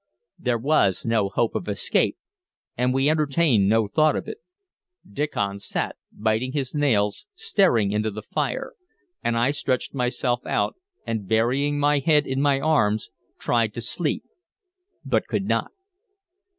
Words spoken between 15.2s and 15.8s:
could not.